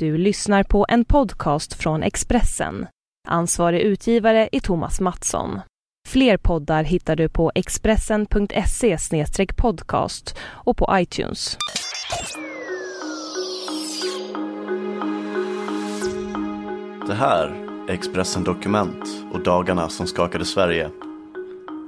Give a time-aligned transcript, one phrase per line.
[0.00, 2.86] Du lyssnar på en podcast från Expressen.
[3.28, 5.60] Ansvarig utgivare är Thomas Mattsson.
[6.08, 8.96] Fler poddar hittar du på expressen.se
[9.56, 11.56] podcast och på iTunes.
[17.06, 17.48] Det här
[17.88, 20.90] är Expressen Dokument och dagarna som skakade Sverige.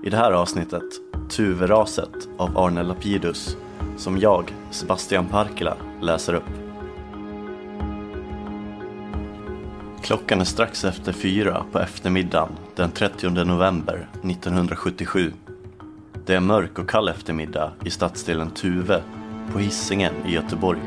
[0.04, 0.92] I det här avsnittet
[1.30, 3.56] Tuveraset av Arne Lapidus
[3.96, 6.61] som jag, Sebastian Parkila, läser upp.
[10.02, 15.32] Klockan är strax efter fyra på eftermiddagen den 30 november 1977.
[16.26, 19.02] Det är mörk och kall eftermiddag i stadsdelen Tuve
[19.52, 20.80] på Hisingen i Göteborg.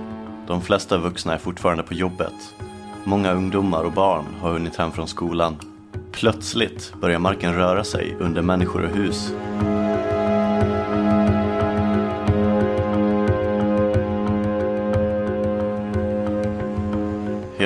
[0.48, 2.56] De flesta vuxna är fortfarande på jobbet.
[3.04, 5.56] Många ungdomar och barn har hunnit hem från skolan.
[6.12, 9.34] Plötsligt börjar marken röra sig under människor och hus.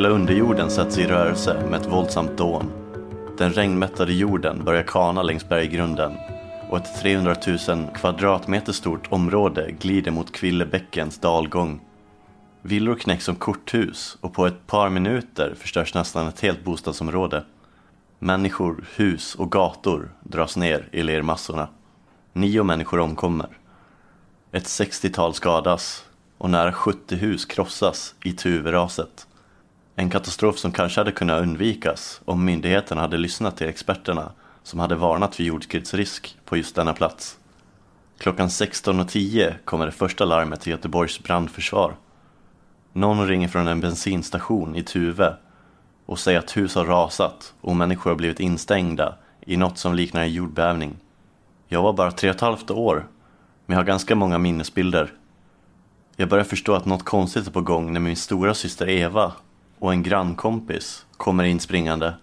[0.09, 2.71] Hela underjorden sätts i rörelse med ett våldsamt dån.
[3.37, 6.17] Den regnmättade jorden börjar kana längs berggrunden
[6.69, 7.35] och ett 300
[7.67, 11.81] 000 kvadratmeter stort område glider mot Kvillebäckens dalgång.
[12.61, 17.43] Villor knäcks som korthus och på ett par minuter förstörs nästan ett helt bostadsområde.
[18.19, 21.67] Människor, hus och gator dras ner i lermassorna.
[22.33, 23.57] Nio människor omkommer.
[24.51, 26.05] Ett 60-tal skadas
[26.37, 29.25] och nära 70 hus krossas i Tuveraset.
[29.99, 34.31] En katastrof som kanske hade kunnat undvikas om myndigheterna hade lyssnat till experterna
[34.63, 37.37] som hade varnat för jordskredsrisk på just denna plats.
[38.17, 41.95] Klockan 16.10 kommer det första larmet till Göteborgs brandförsvar.
[42.93, 45.35] Någon ringer från en bensinstation i Tuve
[46.05, 50.21] och säger att hus har rasat och människor har blivit instängda i något som liknar
[50.21, 50.95] en jordbävning.
[51.67, 53.07] Jag var bara tre och ett halvt år,
[53.65, 55.13] men jag har ganska många minnesbilder.
[56.15, 59.33] Jag börjar förstå att något konstigt är på gång när min stora syster Eva
[59.79, 62.13] och en grannkompis kommer in springande.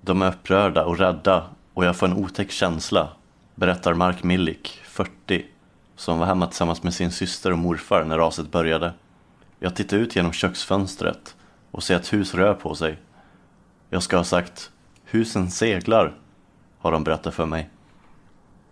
[0.00, 1.44] De är upprörda och rädda
[1.74, 3.08] och jag får en otäck känsla,
[3.54, 5.44] berättar Mark Millik, 40,
[5.96, 8.92] som var hemma tillsammans med sin syster och morfar när raset började.
[9.58, 11.36] Jag tittar ut genom köksfönstret
[11.70, 12.98] och ser att hus rör på sig.
[13.90, 14.70] Jag ska ha sagt
[15.04, 16.14] ”husen seglar”,
[16.78, 17.70] har de berättat för mig.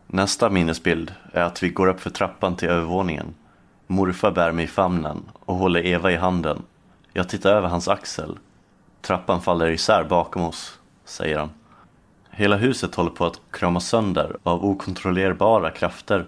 [0.07, 3.35] Nästa minnesbild är att vi går upp för trappan till övervåningen.
[3.87, 6.63] Morfar bär mig i famnen och håller Eva i handen
[7.13, 8.39] jag tittar över hans axel.
[9.01, 11.51] Trappan faller isär bakom oss, säger han.
[12.31, 16.27] Hela huset håller på att kramas sönder av okontrollerbara krafter.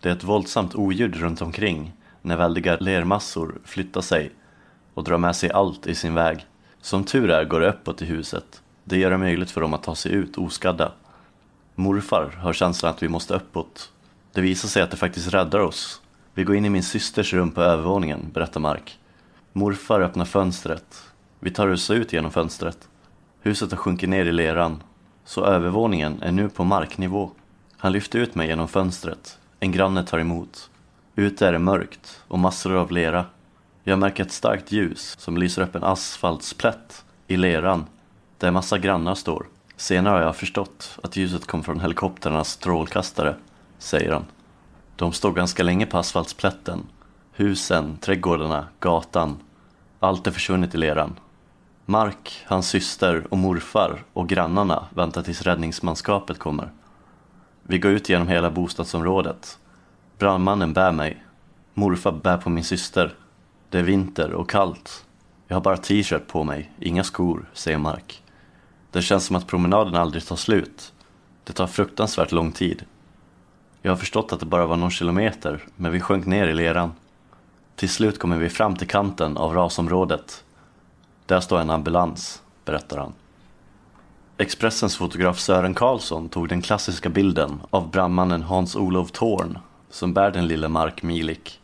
[0.00, 1.92] Det är ett våldsamt oljud runt omkring
[2.22, 4.30] när väldiga lermassor flyttar sig
[4.94, 6.46] och drar med sig allt i sin väg.
[6.80, 8.62] Som tur är går det uppåt i huset.
[8.84, 10.92] Det gör det möjligt för dem att ta sig ut oskadda.
[11.74, 13.92] Morfar har känslan att vi måste uppåt.
[14.32, 16.02] Det visar sig att det faktiskt räddar oss.
[16.34, 18.99] Vi går in i min systers rum på övervåningen, berättar Mark.
[19.52, 21.02] Morfar öppnar fönstret.
[21.40, 22.88] Vi tar oss ut genom fönstret.
[23.40, 24.82] Huset har sjunkit ner i leran,
[25.24, 27.30] så övervåningen är nu på marknivå.
[27.76, 29.38] Han lyfter ut mig genom fönstret.
[29.60, 30.70] En granne tar emot.
[31.14, 33.26] Ute är det mörkt och massor av lera.
[33.84, 37.86] Jag märker ett starkt ljus som lyser upp en asfaltsplätt i leran
[38.38, 39.46] där massa grannar står.
[39.76, 43.36] Senare har jag förstått att ljuset kom från helikopternas strålkastare,
[43.78, 44.24] säger han.
[44.96, 46.86] De står ganska länge på asfaltsplätten
[47.40, 49.36] Husen, trädgårdarna, gatan.
[50.00, 51.14] Allt är försvunnet i leran.
[51.86, 56.70] Mark, hans syster och morfar och grannarna väntar tills räddningsmanskapet kommer.
[57.62, 59.58] Vi går ut genom hela bostadsområdet.
[60.18, 61.24] Brandmannen bär mig.
[61.74, 63.14] Morfar bär på min syster.
[63.68, 65.04] Det är vinter och kallt.
[65.48, 68.22] Jag har bara t-shirt på mig, inga skor, säger Mark.
[68.90, 70.92] Det känns som att promenaden aldrig tar slut.
[71.44, 72.84] Det tar fruktansvärt lång tid.
[73.82, 76.92] Jag har förstått att det bara var någon kilometer, men vi sjönk ner i leran.
[77.80, 80.44] Till slut kommer vi fram till kanten av rasområdet.
[81.26, 83.12] Där står en ambulans, berättar han.
[84.38, 89.58] Expressens fotograf Sören Karlsson tog den klassiska bilden av brandmannen Hans-Olof Thorn
[89.90, 91.60] som bär den lille Mark Milik.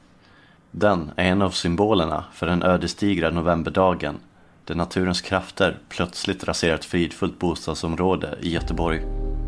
[0.71, 4.17] Den är en av symbolerna för den ödesdigra novemberdagen
[4.65, 9.03] där naturens krafter plötsligt raserar ett fridfullt bostadsområde i Göteborg.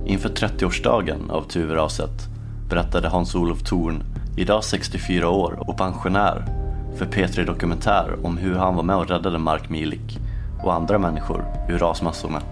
[0.06, 2.26] Inför 30-årsdagen av Tuveraset
[2.70, 4.04] berättade Hans-Olof Thorn,
[4.36, 6.57] idag 64 år och pensionär,
[6.98, 10.18] för P3 Dokumentär om hur han var med och räddade Mark Milik
[10.62, 12.42] och andra människor ur rasmassorna.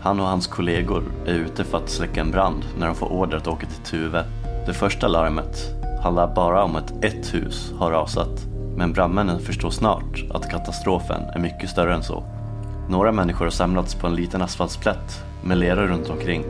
[0.00, 3.36] Han och hans kollegor är ute för att släcka en brand när de får order
[3.36, 4.24] att åka till Tuve.
[4.66, 8.46] Det första larmet handlar bara om att ett hus har rasat
[8.76, 12.22] men brandmännen förstår snart att katastrofen är mycket större än så.
[12.88, 16.44] Några människor har samlats på en liten asfaltsplätt med lera runt omkring.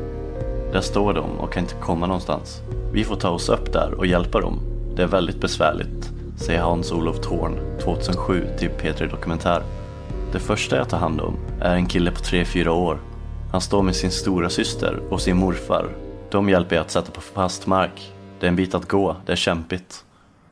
[0.73, 2.61] Där står de och kan inte komma någonstans.
[2.93, 4.61] Vi får ta oss upp där och hjälpa dem.
[4.97, 9.63] Det är väldigt besvärligt säger Hans-Olof Thorn 2007 till P3 Dokumentär.
[10.33, 12.99] Det första jag tar hand om är en kille på 3-4 år.
[13.53, 15.89] Han står med sin stora syster och sin morfar.
[16.31, 18.13] De hjälper jag att sätta på fast mark.
[18.41, 20.05] Det är en bit att gå, det är kämpigt.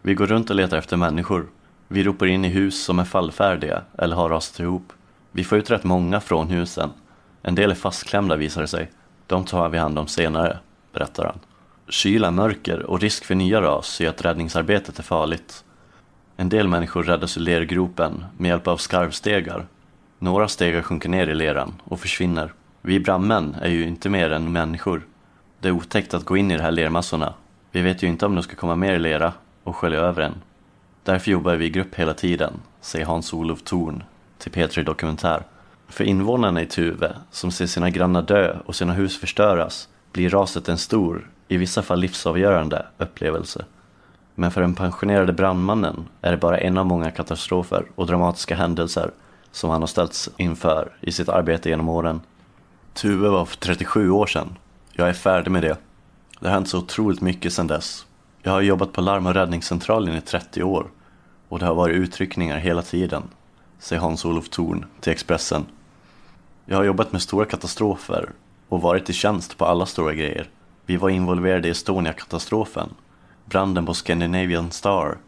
[0.02, 1.46] Vi går runt och letar efter människor.
[1.88, 4.92] Vi ropar in i hus som är fallfärdiga eller har rasat ihop.
[5.32, 6.90] Vi får ut rätt många från husen.
[7.42, 8.90] En del är fastklämda visar det sig.
[9.26, 10.58] De tar vi hand om senare,
[10.92, 11.38] berättar han.
[11.88, 15.64] Kyla, mörker och risk för nya ras gör att räddningsarbetet är farligt.
[16.36, 19.66] En del människor räddas ur lergropen med hjälp av skarvstegar.
[20.18, 22.52] Några stegar sjunker ner i leran och försvinner.
[22.82, 25.02] Vi brandmän är ju inte mer än människor.
[25.60, 27.34] Det är otäckt att gå in i de här lermassorna.
[27.70, 30.34] Vi vet ju inte om de ska komma mer i lera och skölja över en.
[31.04, 34.02] Därför jobbar vi i grupp hela tiden, säger Hans-Olof Thorn
[34.38, 35.42] till p Dokumentär.
[35.88, 40.68] För invånarna i Tuve, som ser sina grannar dö och sina hus förstöras, blir raset
[40.68, 43.64] en stor, i vissa fall livsavgörande, upplevelse.
[44.38, 49.10] Men för den pensionerade brandmannen är det bara en av många katastrofer och dramatiska händelser
[49.50, 52.20] som han har ställts inför i sitt arbete genom åren.
[52.94, 54.58] Tuve var för 37 år sedan.
[54.92, 55.76] Jag är färdig med det.
[56.40, 58.06] Det har hänt så otroligt mycket sedan dess.
[58.42, 60.86] Jag har jobbat på larm och räddningscentralen i 30 år
[61.48, 63.22] och det har varit utryckningar hela tiden,
[63.78, 65.66] säger Hans-Olof Thorn till Expressen.
[66.64, 68.30] Jag har jobbat med stora katastrofer
[68.68, 70.48] och varit i tjänst på alla stora grejer.
[70.86, 72.88] Vi var involverade i Estonia-katastrofen,
[73.46, 75.18] branden på Scandinavian Star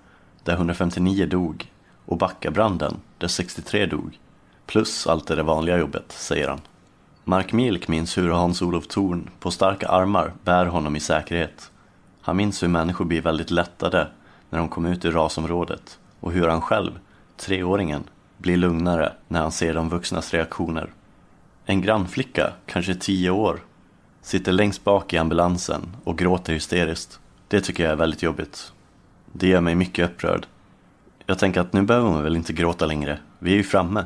[0.45, 1.73] där 159 dog
[2.05, 4.19] och Backabranden där 63 dog.
[4.67, 6.61] Plus allt det där vanliga jobbet, säger han.
[7.25, 11.71] Mark Milk minns hur Hans-Olof Thorn på starka armar bär honom i säkerhet.
[12.21, 14.09] Han minns hur människor blir väldigt lättade
[14.51, 16.99] när de kommer ut ur rasområdet och hur han själv,
[17.37, 18.05] treåringen,
[18.39, 20.91] blir lugnare när han ser de vuxnas reaktioner.
[21.65, 23.61] En grannflicka, kanske tio år,
[24.23, 27.21] sitter längst bak i ambulansen och gråter hysteriskt.
[27.49, 28.73] Det tycker jag är väldigt jobbigt.
[29.33, 30.47] Det gör mig mycket upprörd.
[31.27, 34.05] Jag tänker att nu behöver hon väl inte gråta längre, vi är ju framme.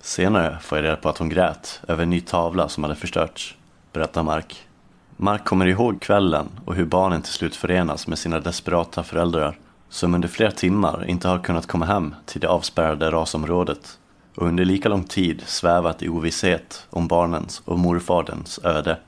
[0.00, 3.56] Senare får jag reda på att hon grät över en ny tavla som hade förstörts,
[3.92, 4.68] berättar Mark.
[5.16, 9.58] Mark kommer ihåg kvällen och hur barnen till slut förenas med sina desperata föräldrar
[9.88, 13.98] som under flera timmar inte har kunnat komma hem till det avspärrade rasområdet
[14.36, 18.98] och under lika lång tid svävat i ovisshet om barnens och morfaderns öde.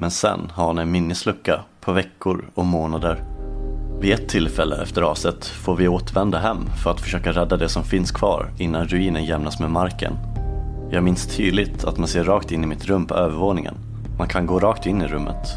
[0.00, 3.24] Men sen har han en minneslucka på veckor och månader.
[4.00, 7.84] Vid ett tillfälle efter raset får vi återvända hem för att försöka rädda det som
[7.84, 10.12] finns kvar innan ruinen jämnas med marken.
[10.90, 13.74] Jag minns tydligt att man ser rakt in i mitt rum på övervåningen.
[14.18, 15.48] Man kan gå rakt in i rummet.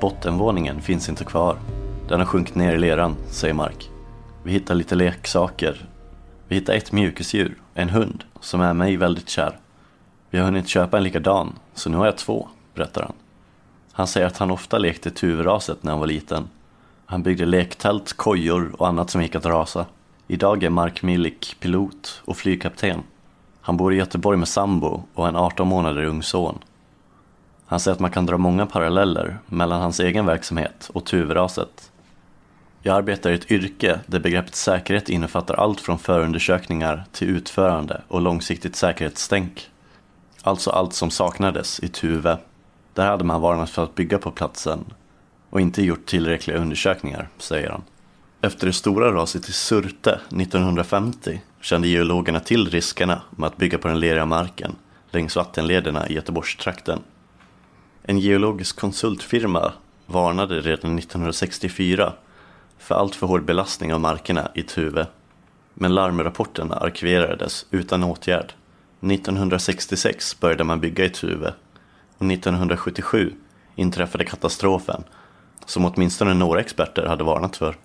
[0.00, 1.56] Bottenvåningen finns inte kvar.
[2.08, 3.90] Den har sjunkit ner i leran, säger Mark.
[4.42, 5.88] Vi hittar lite leksaker.
[6.48, 9.58] Vi hittar ett mjukisdjur, en hund, som är mig väldigt kär.
[10.30, 13.12] Vi har hunnit köpa en likadan, så nu har jag två, berättar han.
[13.92, 16.48] Han säger att han ofta lekte tuveraset när han var liten.
[17.06, 19.86] Han byggde lektält, kojor och annat som gick att rasa.
[20.26, 23.02] Idag är Mark Milik pilot och flygkapten.
[23.60, 26.58] Han bor i Göteborg med sambo och en 18 månader ung son.
[27.66, 31.92] Han säger att man kan dra många paralleller mellan hans egen verksamhet och tuveraset.
[32.82, 38.20] Jag arbetar i ett yrke där begreppet säkerhet innefattar allt från förundersökningar till utförande och
[38.20, 39.70] långsiktigt säkerhetstänk.
[40.42, 42.38] Alltså allt som saknades i Tuve.
[42.94, 44.84] Där hade man varnat för att bygga på platsen
[45.50, 47.82] och inte gjort tillräckliga undersökningar, säger han.
[48.40, 53.88] Efter det stora raset i Surte 1950 kände geologerna till riskerna med att bygga på
[53.88, 54.76] den leriga marken
[55.10, 57.00] längs vattenlederna i Göteborgstrakten.
[58.02, 59.72] En geologisk konsultfirma
[60.06, 62.12] varnade redan 1964
[62.78, 65.06] för alltför hård belastning av markerna i Tuve.
[65.74, 68.52] Men larmrapporterna arkiverades utan åtgärd.
[69.00, 71.54] 1966 började man bygga i Tuve
[72.22, 73.32] och 1977
[73.76, 75.04] inträffade katastrofen
[75.66, 77.76] som åtminstone några experter hade varnat för.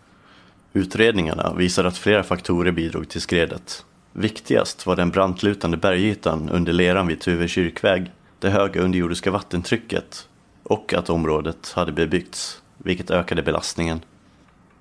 [0.73, 3.85] Utredningarna visade att flera faktorer bidrog till skredet.
[4.13, 10.27] Viktigast var den brantlutande bergytan under leran vid Tuve kyrkväg, det höga underjordiska vattentrycket
[10.63, 13.99] och att området hade bebyggts, vilket ökade belastningen.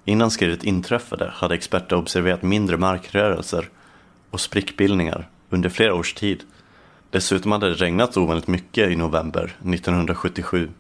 [0.04, 3.68] Innan skredet inträffade hade experter observerat mindre markrörelser
[4.30, 6.44] och sprickbildningar under flera års tid.
[7.16, 10.70] Dessutom hade det regnat ovanligt mycket i november 1977.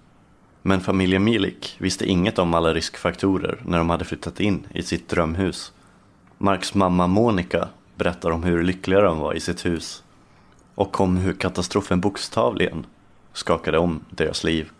[0.62, 5.08] Men familjen Milik visste inget om alla riskfaktorer när de hade flyttat in i sitt
[5.08, 5.72] drömhus.
[6.38, 10.04] Marks mamma Monica berättar om hur lyckliga de var i sitt hus
[10.74, 12.86] och om hur katastrofen bokstavligen
[13.32, 14.70] skakade om deras liv.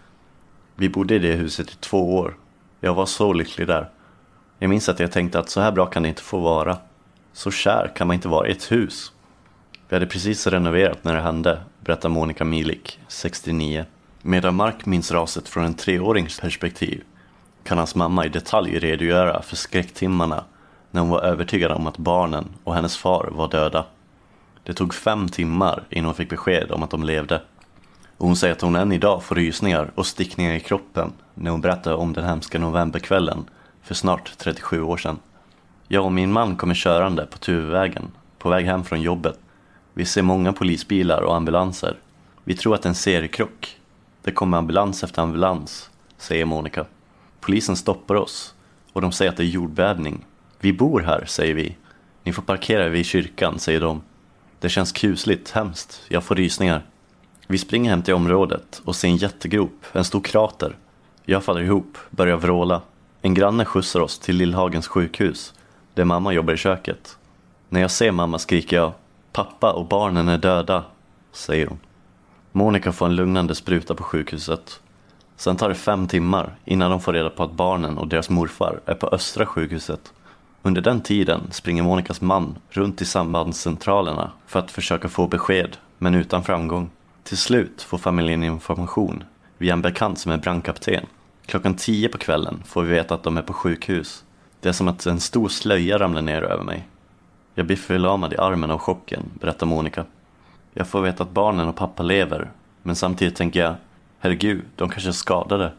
[0.75, 2.37] Vi bodde i det huset i två år.
[2.81, 3.91] Jag var så lycklig där.
[4.59, 6.79] Jag minns att jag tänkte att så här bra kan det inte få vara.
[7.33, 9.13] Så kär kan man inte vara i ett hus.
[9.89, 13.85] Vi hade precis renoverat när det hände, berättar Monica Milik, 69.
[14.23, 17.05] Medan Mark minns raset från en treårings perspektiv
[17.65, 20.45] kan hans mamma i detalj redogöra för skräcktimmarna
[20.91, 23.85] när hon var övertygad om att barnen och hennes far var döda.
[24.63, 27.43] Det tog fem timmar innan hon fick besked om att de levde.
[28.17, 31.61] Och hon säger att hon än idag får rysningar och stickningar i kroppen när hon
[31.61, 33.45] berättar om den hemska novemberkvällen
[33.83, 35.19] för snart 37 år sedan.
[35.89, 39.39] Jag och min man kommer körande på Tuvevägen på väg hem från jobbet.
[39.99, 41.97] Vi ser många polisbilar och ambulanser.
[42.45, 43.77] Vi tror att det är en seriekrock.
[44.23, 46.87] Det kommer ambulans efter ambulans, säger Monica.
[47.41, 48.55] Polisen stoppar oss
[48.93, 50.25] och de säger att det är jordbävning.
[50.61, 51.77] Vi bor här, säger vi.
[52.23, 54.03] Ni får parkera vid kyrkan, säger de.
[54.61, 56.03] Det känns kusligt, hemskt.
[56.09, 56.83] Jag får rysningar.
[57.47, 60.77] Vi springer hem till området och ser en jättegrop, en stor krater.
[61.25, 62.83] Jag faller ihop, börjar vråla.
[63.23, 65.55] En granne skjutsar oss till Lillhagens sjukhus,
[65.95, 67.17] där mamma jobbar i köket.
[67.69, 68.93] När jag ser mamma skriker jag
[69.37, 70.85] Pappa och barnen är döda,
[71.33, 71.79] säger hon.
[72.53, 74.81] Monica får en lugnande spruta på sjukhuset.
[75.37, 78.81] Sen tar det fem timmar innan de får reda på att barnen och deras morfar
[78.87, 80.13] är på Östra sjukhuset.
[80.63, 86.15] Under den tiden springer Monicas man runt i sambandscentralerna för att försöka få besked, men
[86.15, 86.91] utan framgång.
[87.23, 89.25] Till slut får familjen information
[89.59, 91.07] via en bekant som är brandkapten.
[91.47, 94.25] Klockan tio på kvällen får vi veta att de är på sjukhus.
[94.61, 96.89] Det är som att en stor slöja ramlar ner över mig.
[97.59, 100.05] Jag blir förlamad i armen av chocken, berättar Monica.
[100.75, 102.51] Jag får veta att barnen och pappa lever,
[102.83, 103.75] men samtidigt tänker jag,
[104.19, 105.73] herregud, de kanske är skadade.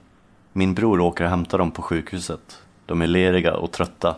[0.54, 2.62] Min bror åker och hämtar dem på sjukhuset.
[2.86, 4.16] De är leriga och trötta.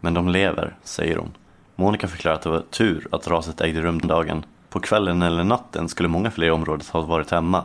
[0.00, 1.30] Men de lever, säger hon.
[1.76, 4.44] Monica förklarar att det var tur att raset ägde rum den dagen.
[4.68, 7.64] På kvällen eller natten skulle många fler i området ha varit hemma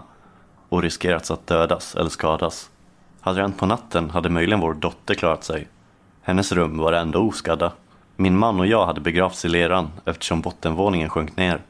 [0.69, 2.69] och riskerats att dödas eller skadas.
[3.21, 5.67] Hade det hänt på natten hade möjligen vår dotter klarat sig.
[6.21, 7.71] Hennes rum var ändå oskadda.
[8.19, 11.61] Min man och jag hade begravts i leran eftersom bottenvåningen sjönk ner.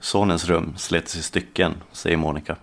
[0.00, 2.56] Sonens rum slets i stycken, säger Monica.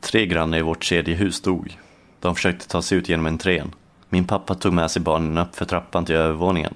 [0.00, 1.78] Tre grannar i vårt kedjehus dog.
[2.20, 3.74] De försökte ta sig ut genom entrén.
[4.08, 6.74] Min pappa tog med sig barnen upp för trappan till övervåningen.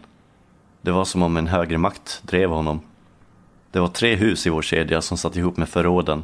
[0.83, 2.81] Det var som om en högre makt drev honom.
[3.71, 6.23] Det var tre hus i vår kedja som satt ihop med förråden.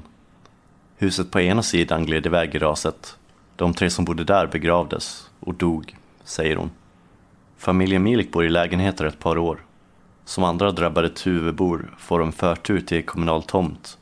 [0.97, 3.17] Huset på ena sidan gled iväg i raset.
[3.57, 6.71] De tre som bodde där begravdes och dog, säger hon.
[7.59, 9.65] Familjen Milik bor i lägenheter ett par år.
[10.25, 13.99] Som andra drabbade Tuvebor får de förtur till kommunal tomt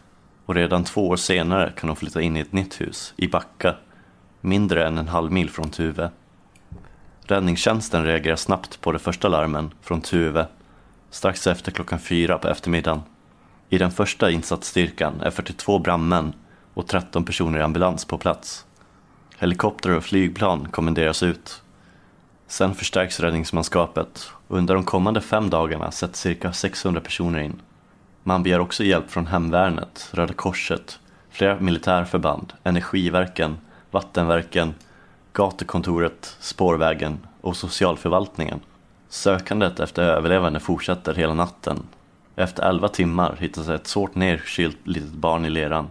[0.46, 3.74] och redan två år senare kan de flytta in i ett nytt hus i Backa,
[4.40, 6.10] mindre än en halv mil från Tuve.
[7.22, 10.46] Räddningstjänsten reagerar snabbt på de första larmen från Tuve
[11.10, 13.02] strax efter klockan fyra på eftermiddagen.
[13.68, 16.32] I den första insatsstyrkan är 42 brandmän
[16.74, 18.66] och 13 personer i ambulans på plats.
[19.38, 21.63] Helikoptrar och flygplan kommenderas ut.
[22.46, 27.60] Sen förstärks räddningsmanskapet och under de kommande fem dagarna sätts cirka 600 personer in.
[28.22, 30.98] Man begär också hjälp från Hemvärnet, Röda Korset,
[31.30, 33.56] flera militärförband, Energiverken,
[33.90, 34.74] Vattenverken,
[35.32, 38.60] Gatukontoret, Spårvägen och Socialförvaltningen.
[39.08, 41.82] Sökandet efter överlevande fortsätter hela natten.
[42.36, 45.90] Efter elva timmar hittas ett svårt nedkylt litet barn i leran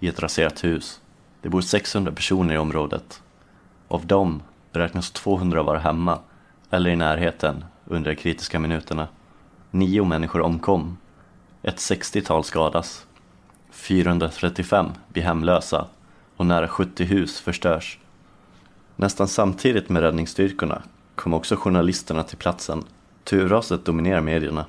[0.00, 1.00] i ett raserat hus.
[1.42, 3.22] Det bor 600 personer i området.
[3.88, 4.42] Av dem
[4.74, 6.18] beräknas 200 vara hemma
[6.70, 9.08] eller i närheten under de kritiska minuterna.
[9.70, 10.98] Nio människor omkom.
[11.62, 13.06] Ett 60-tal skadas.
[13.70, 15.86] 435 blir hemlösa
[16.36, 17.98] och nära 70 hus förstörs.
[18.96, 20.82] Nästan samtidigt med räddningsstyrkorna
[21.14, 22.84] kom också journalisterna till platsen.
[23.24, 24.66] Turraset dominerar medierna.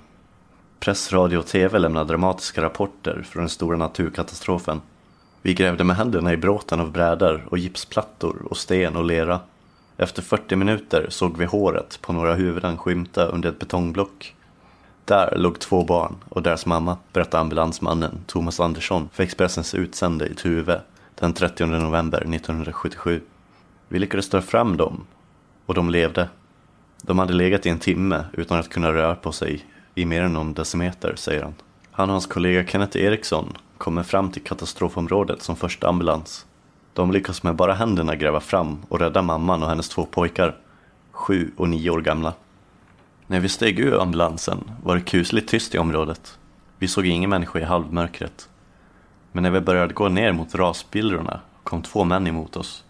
[0.79, 4.81] Press, radio och tv lämnar dramatiska rapporter från den stora naturkatastrofen.
[5.41, 9.39] Vi grävde med händerna i bråten av brädor och gipsplattor och sten och lera.
[9.97, 14.35] Efter 40 minuter såg vi håret på några huvuden skymta under ett betongblock.
[15.05, 20.35] Där låg två barn och deras mamma, berättade ambulansmannen Thomas Andersson för Expressens utsände i
[20.35, 20.81] Tuve
[21.15, 23.21] den 30 november 1977.
[23.87, 25.05] Vi lyckades ta fram dem
[25.65, 26.29] och de levde.
[27.01, 30.33] De hade legat i en timme utan att kunna röra på sig i mer än
[30.33, 31.53] någon decimeter, säger han.
[31.91, 36.45] Han och hans kollega Kenneth Eriksson kommer fram till katastrofområdet som första ambulans.
[36.95, 40.55] De lyckas med bara händerna gräva fram och rädda mamman och hennes två pojkar,
[41.11, 42.33] sju och nio år gamla.
[43.27, 46.39] När vi steg ur ambulansen var det kusligt tyst i området.
[46.77, 48.49] Vi såg ingen människa i halvmörkret.
[49.31, 52.83] Men när vi började gå ner mot rasbildrorna kom två män emot oss.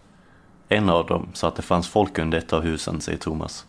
[0.68, 3.66] En av dem sa att det fanns folk under ett av husen, säger Thomas.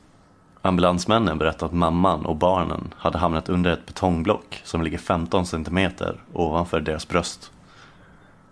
[0.61, 6.21] Ambulansmännen berättade att mamman och barnen hade hamnat under ett betongblock som ligger 15 centimeter
[6.33, 7.51] ovanför deras bröst.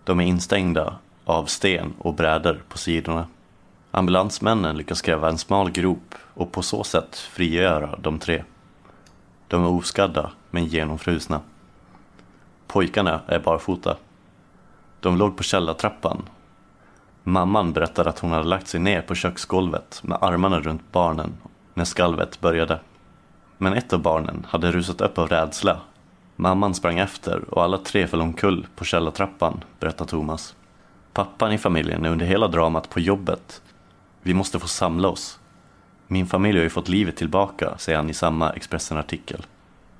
[0.04, 3.26] De är instängda av sten och brädor på sidorna.
[3.90, 8.44] Ambulansmännen lyckas gräva en smal grop och på så sätt frigöra de tre.
[9.48, 11.40] De är oskadda men genomfrusna.
[12.66, 13.96] Pojkarna är barfota.
[15.00, 16.22] De låg på källartrappan.
[17.22, 21.36] Mamman berättade att hon hade lagt sig ner på köksgolvet med armarna runt barnen
[21.74, 22.80] när skalvet började.
[23.58, 25.80] Men ett av barnen hade rusat upp av rädsla
[26.38, 30.54] Mamman sprang efter och alla tre föll omkull på källartrappan, berättar Thomas.
[31.16, 33.62] Pappan i familjen är under hela dramat på jobbet.
[34.22, 35.38] Vi måste få samla oss.
[36.06, 39.46] Min familj har ju fått livet tillbaka, säger han i samma Expressen-artikel.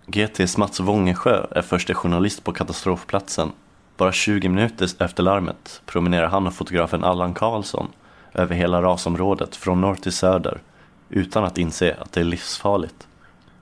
[0.07, 3.53] GTs Mats Wångesjö är första journalist på katastrofplatsen.
[3.97, 7.89] Bara 20 minuter efter larmet promenerar han och fotografen Allan Karlsson
[8.35, 10.61] över hela rasområdet från norr till söder
[11.09, 13.09] utan att inse att det är livsfarligt.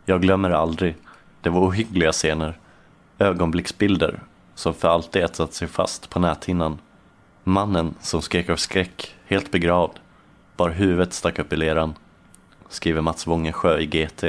[0.05, 0.97] Jag glömmer det aldrig.
[1.41, 2.59] Det var ohyggliga scener.
[3.19, 4.21] Ögonblicksbilder
[4.55, 6.79] som för alltid etsat sig fast på näthinnan.
[7.47, 9.99] Mannen som skrek av skräck, helt begravd,
[10.57, 11.95] bar huvudet stack upp i leran.
[12.69, 14.25] Skriver Mats Wångesjö i GT,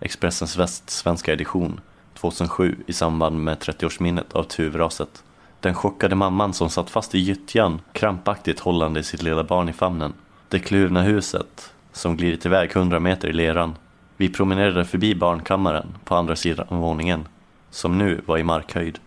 [0.00, 1.80] Expressens västsvenska edition
[2.14, 5.24] 2007 i samband med 30-årsminnet av tuvraset.
[5.60, 10.12] Den chockade mamman som satt fast i gyttjan, krampaktigt hållande sitt lilla barn i famnen.
[10.48, 13.76] Det kluvna huset, som glidit iväg hundra meter i leran.
[14.16, 17.28] Vi promenerade förbi barnkammaren på andra sidan våningen,
[17.70, 18.98] som nu var i markhöjd.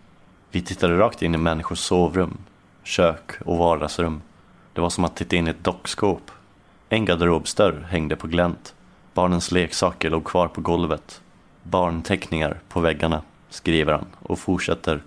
[0.51, 2.37] Vi tittade rakt in i människors sovrum,
[2.87, 4.21] kök och vardagsrum.
[4.73, 6.31] Det var som att titta in i ett dockskåp.
[6.89, 8.75] En garderobsdörr hängde på glänt.
[9.13, 11.21] Barnens leksaker låg kvar på golvet.
[11.63, 15.01] Barnteckningar på väggarna, skriver han och fortsätter.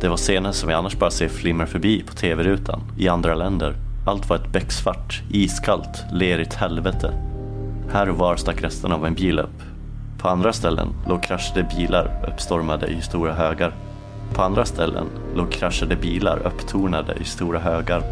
[0.00, 3.74] Det var scener som vi annars bara ser flimra förbi på tv-rutan i andra länder.
[4.06, 7.12] Allt var ett becksvart, iskallt, lerigt helvete.
[7.92, 9.62] Här och var stack resten av en bil upp.
[10.18, 13.74] På andra ställen låg kraschade bilar uppstormade i stora högar.
[14.34, 18.02] På andra ställen låg kraschade bilar upptornade i stora högar.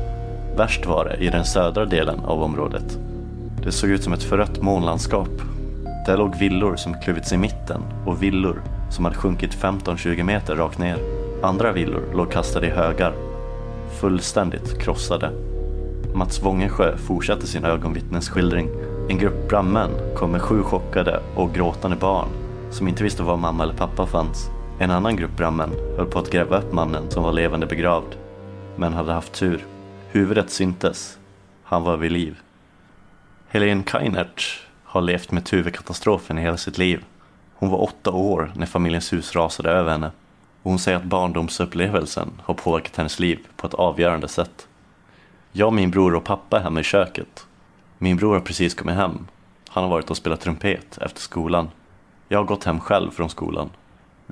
[0.57, 2.99] Värst var det i den södra delen av området.
[3.65, 5.29] Det såg ut som ett förött månlandskap.
[6.07, 10.79] Där låg villor som kluvits i mitten och villor som hade sjunkit 15-20 meter rakt
[10.79, 10.97] ner.
[11.43, 13.15] Andra villor låg kastade i högar.
[14.01, 15.31] Fullständigt krossade.
[16.15, 18.69] Mats Wångesjö fortsatte sin ögonvittnesskildring.
[19.09, 22.29] En grupp brandmän kom med sju chockade och gråtande barn
[22.71, 24.51] som inte visste var mamma eller pappa fanns.
[24.83, 28.17] En annan grupp brandmän höll på att gräva upp mannen som var levande begravd,
[28.77, 29.65] men hade haft tur.
[30.09, 31.19] Huvudet syntes.
[31.63, 32.39] Han var vid liv.
[33.49, 37.05] Helene Kainert har levt med Tuvekatastrofen i hela sitt liv.
[37.55, 40.11] Hon var åtta år när familjens hus rasade över henne.
[40.63, 44.69] Och hon säger att barndomsupplevelsen har påverkat hennes liv på ett avgörande sätt.
[45.53, 47.47] Jag, min bror och pappa är hemma i köket.
[47.99, 49.27] Min bror har precis kommit hem.
[49.69, 51.69] Han har varit och spelat trumpet efter skolan.
[52.29, 53.71] Jag har gått hem själv från skolan.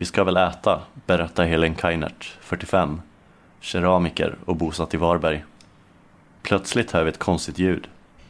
[0.00, 3.00] Vi ska väl äta, berättar Helen Kainert, 45,
[3.60, 5.44] keramiker och bosatt i Varberg.
[6.42, 7.88] Plötsligt hör vi ett konstigt ljud.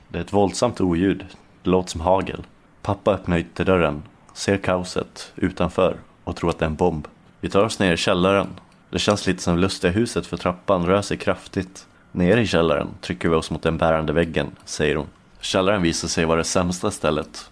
[0.09, 1.27] Det är ett våldsamt oljud.
[1.63, 2.47] Det låter som hagel.
[2.83, 4.03] Pappa öppnar ytterdörren,
[4.33, 7.09] ser kaoset utanför och tror att det är en bomb.
[7.41, 8.49] Vi tar oss ner i källaren.
[8.91, 11.87] Det känns lite som lustiga huset för trappan rör sig kraftigt.
[12.13, 15.07] Nere i källaren trycker vi oss mot den bärande väggen, säger hon.
[15.41, 17.51] Källaren visar sig vara det sämsta stället.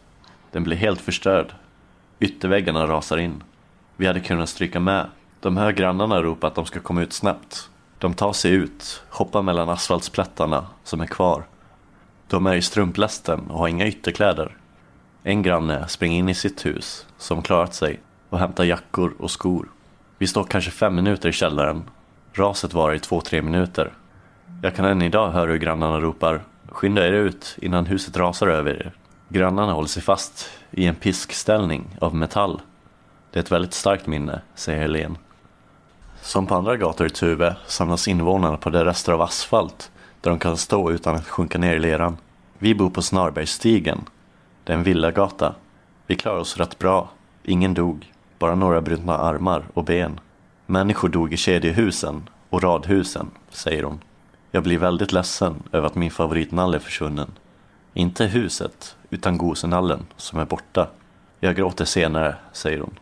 [0.50, 1.52] Den blir helt förstörd.
[2.20, 3.42] Ytterväggarna rasar in.
[3.96, 5.06] Vi hade kunnat stryka med.
[5.40, 7.70] De hör grannarna ropa att de ska komma ut snabbt.
[7.98, 11.44] De tar sig ut, hoppar mellan asfaltsplättarna som är kvar.
[12.28, 14.56] De är i strumplästen och har inga ytterkläder.
[15.22, 19.68] En granne springer in i sitt hus, som klarat sig, och hämtar jackor och skor.
[20.18, 21.82] Vi står kanske fem minuter i källaren.
[22.32, 23.92] Raset varar i två, tre minuter.
[24.62, 28.70] Jag kan än idag höra hur grannarna ropar Skynda er ut innan huset rasar över
[28.70, 28.92] er.
[29.28, 32.60] Grannarna håller sig fast i en piskställning av metall.
[33.36, 35.18] Det är ett väldigt starkt minne, säger Helen.
[36.22, 40.38] Som på andra gator i Tuve samlas invånarna på de rester av asfalt där de
[40.38, 42.16] kan stå utan att sjunka ner i leran.
[42.58, 44.04] Vi bor på Snarbergsstigen.
[44.64, 45.54] Det är en villagata.
[46.06, 47.10] Vi klarar oss rätt bra.
[47.42, 50.20] Ingen dog, bara några brutna armar och ben.
[50.66, 54.00] Människor dog i kedjehusen och radhusen, säger hon.
[54.50, 57.30] Jag blir väldigt ledsen över att min favoritnalle är försvunnen.
[57.94, 60.88] Inte huset, utan gosenallen som är borta.
[61.40, 62.98] Jag gråter senare, säger hon.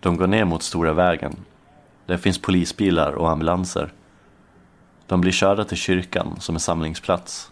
[0.00, 1.36] De går ner mot stora vägen.
[2.06, 3.92] Där finns polisbilar och ambulanser.
[5.06, 7.50] De blir körda till kyrkan som är samlingsplats.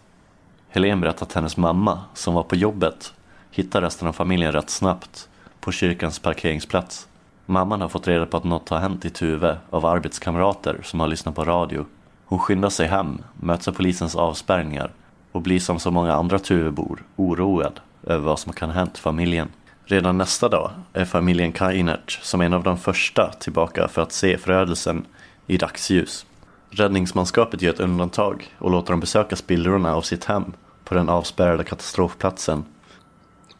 [0.69, 3.13] Helen berättar att hennes mamma, som var på jobbet,
[3.51, 5.29] hittar resten av familjen rätt snabbt
[5.59, 7.07] på kyrkans parkeringsplats.
[7.45, 11.07] Mamman har fått reda på att något har hänt i Tuve av arbetskamrater som har
[11.07, 11.85] lyssnat på radio.
[12.25, 14.91] Hon skyndar sig hem, möts av polisens avspärrningar
[15.31, 19.49] och blir som så många andra Tuvebor oroad över vad som kan ha hänt familjen.
[19.87, 24.37] Redan nästa dag är familjen Kainert som en av de första tillbaka för att se
[24.37, 25.05] förödelsen
[25.47, 26.25] i dagsljus.
[26.69, 31.63] Räddningsmanskapet gör ett undantag och låter dem besöka spillrorna av sitt hem på den avspärrade
[31.63, 32.65] katastrofplatsen.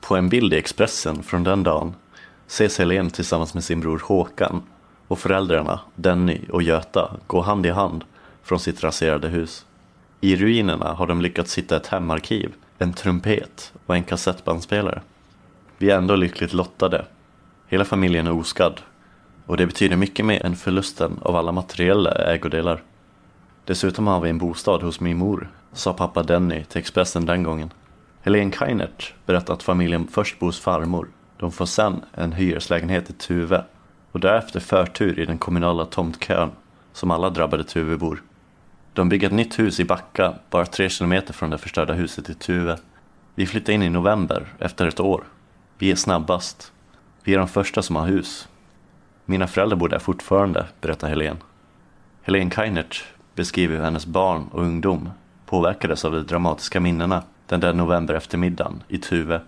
[0.02, 1.96] På en bild i Expressen från den dagen
[2.48, 4.62] ses Helen tillsammans med sin bror Håkan
[5.08, 8.04] och föräldrarna Denny och Göta gå hand i hand
[8.44, 9.66] från sitt raserade hus.
[10.22, 15.02] I ruinerna har de lyckats hitta ett hemarkiv, en trumpet och en kassettbandspelare.
[15.78, 17.06] Vi är ändå lyckligt lottade.
[17.68, 18.82] Hela familjen är oskadd.
[19.46, 22.82] Och det betyder mycket mer än förlusten av alla materiella ägodelar.
[23.66, 27.74] Dessutom har vi en bostad hos min mor, sa pappa Denny till Expressen den gången.
[28.22, 31.08] Helene Kainert berättade att familjen först bor hos farmor.
[31.38, 33.64] De får sen en hyreslägenhet i Tuve
[34.12, 36.52] och därefter förtur i den kommunala tomtkön
[36.94, 38.24] som alla drabbade Tuvebor.
[38.94, 42.34] De bygger ett nytt hus i Backa, bara tre kilometer från det förstörda huset i
[42.34, 42.78] Tuve.
[43.36, 45.24] Vi flyttade in i november, efter ett år.
[45.78, 46.72] Vi är snabbast.
[47.24, 48.48] Vi är de första som har hus.
[49.26, 51.40] Mina föräldrar bor där fortfarande, berättar Helene.
[52.22, 55.10] Helene Kainert beskriver hur hennes barn och ungdom
[55.46, 59.42] påverkades av de dramatiska minnena den där november eftermiddagen i Tuve.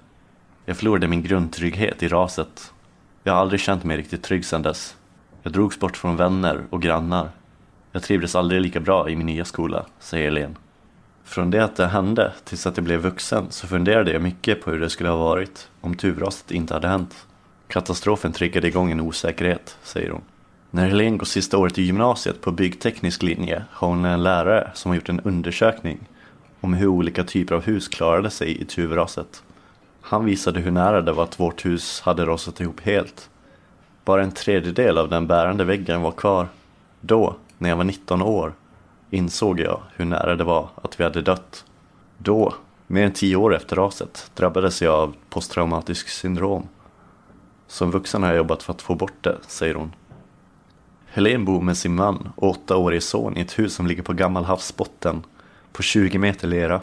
[0.66, 2.74] Jag förlorade min grundtrygghet i raset.
[3.24, 4.96] Jag har aldrig känt mig riktigt trygg sedan dess.
[5.44, 7.30] Jag drogs bort från vänner och grannar.
[7.92, 10.56] Jag trivdes aldrig lika bra i min nya skola, säger Helene.
[11.28, 14.72] Från det att det hände tills att jag blev vuxen så funderade jag mycket på
[14.72, 17.26] hur det skulle ha varit om tuvraset inte hade hänt.
[17.68, 20.22] Katastrofen triggade igång en osäkerhet, säger hon.
[20.72, 24.90] När Helene går sista året i gymnasiet på byggteknisk linje har hon en lärare som
[24.90, 26.00] har gjort en undersökning
[26.62, 29.44] om hur olika typer av hus klarade sig i tuvraset.
[30.02, 33.30] Han visade hur nära det var att vårt hus hade rasat ihop helt.
[34.06, 36.48] Bara en tredjedel av den bärande väggen var kvar.
[37.02, 38.54] Då, när jag var 19 år,
[39.10, 41.66] insåg jag hur nära det var att vi hade dött.
[42.18, 42.54] Då,
[42.88, 46.68] mer än tio år efter raset, drabbades jag av posttraumatisk syndrom.
[47.68, 49.94] Som vuxen har jag jobbat för att få bort det, säger hon.
[51.06, 54.44] Helene bor med sin man och åttaårige son i ett hus som ligger på gammal
[54.46, 55.24] havsbotten
[55.72, 56.82] på 20 meter lera.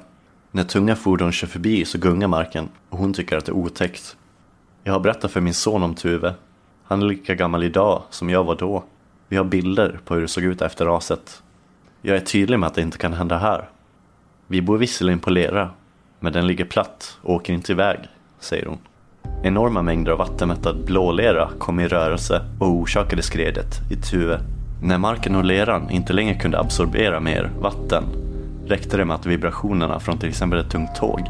[0.50, 4.16] När tunga fordon kör förbi så gungar marken och hon tycker att det är otäckt.
[4.82, 6.34] Jag har berättat för min son om Tuve.
[6.84, 8.84] Han är lika gammal idag som jag var då.
[9.28, 11.42] Vi har bilder på hur det såg ut efter raset.
[12.06, 13.68] Jag är tydlig med att det inte kan hända här.
[14.46, 15.70] Vi bor visserligen på lera,
[16.20, 17.98] men den ligger platt och åker inte iväg,
[18.40, 18.78] säger hon.
[19.42, 24.40] Enorma mängder av vattenmättad blålera kom i rörelse och orsakade skredet i Tuve.
[24.82, 28.04] När marken och leran inte längre kunde absorbera mer vatten
[28.66, 31.20] räckte det med att vibrationerna från till exempel ett tungt tåg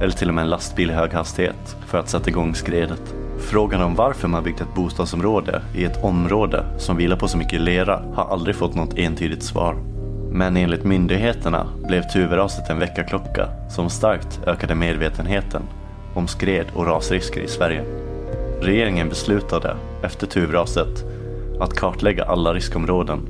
[0.00, 3.14] eller till och med en lastbil i hög hastighet för att sätta igång skredet.
[3.38, 7.60] Frågan om varför man byggt ett bostadsområde i ett område som vilar på så mycket
[7.60, 9.89] lera har aldrig fått något entydigt svar.
[10.32, 15.62] Men enligt myndigheterna blev Tuveraset en väckarklocka som starkt ökade medvetenheten
[16.14, 17.84] om skred och rasrisker i Sverige.
[18.60, 21.04] Regeringen beslutade efter Tuveraset
[21.60, 23.20] att kartlägga alla riskområden.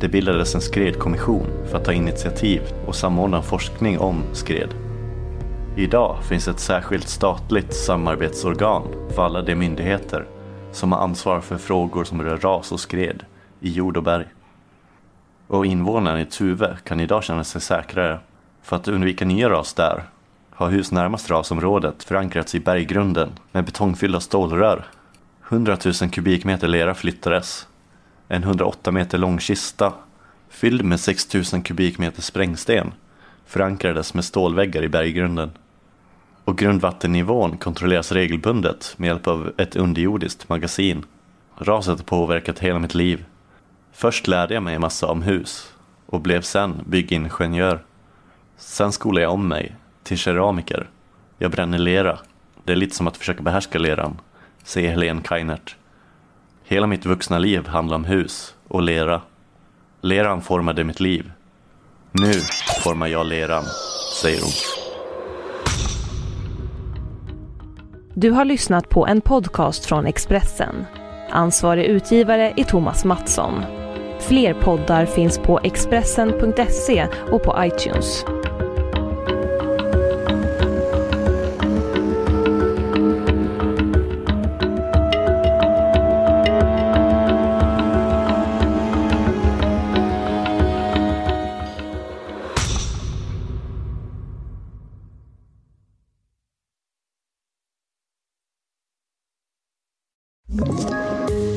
[0.00, 4.68] Det bildades en skredkommission för att ta initiativ och samordna forskning om skred.
[5.76, 8.82] Idag finns ett särskilt statligt samarbetsorgan
[9.14, 10.26] för alla de myndigheter
[10.72, 13.22] som har ansvar för frågor som rör ras och skred
[13.60, 14.26] i jord och berg.
[15.50, 18.20] Och invånarna i Tuve kan idag känna sig säkrare.
[18.62, 20.02] För att undvika nya ras där
[20.50, 24.84] har hus närmast rasområdet förankrats i berggrunden med betongfyllda stålrör.
[25.48, 27.66] 100 000 kubikmeter lera flyttades.
[28.28, 29.92] En 108 meter lång kista
[30.48, 32.92] fylld med 6 000 kubikmeter sprängsten
[33.46, 35.50] förankrades med stålväggar i berggrunden.
[36.44, 41.04] Och grundvattennivån kontrolleras regelbundet med hjälp av ett underjordiskt magasin.
[41.58, 43.24] Raset har påverkat hela mitt liv.
[44.00, 45.72] Först lärde jag mig en massa om hus
[46.06, 47.84] och blev sen byggingenjör.
[48.56, 50.90] Sen skolade jag om mig till keramiker.
[51.38, 52.18] Jag bränner lera.
[52.64, 54.20] Det är lite som att försöka behärska leran,
[54.64, 55.76] säger Helene Kainert.
[56.64, 59.20] Hela mitt vuxna liv handlar om hus och lera.
[60.00, 61.32] Leran formade mitt liv.
[62.12, 62.32] Nu
[62.84, 63.64] formar jag leran,
[64.22, 64.52] säger hon.
[68.14, 70.86] Du har lyssnat på en podcast från Expressen.
[71.30, 73.79] Ansvarig utgivare är Thomas Mattsson.
[74.20, 78.24] Fler poddar finns på Expressen.se och på iTunes.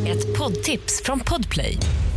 [0.08, 1.78] Ett poddtips från Podplay.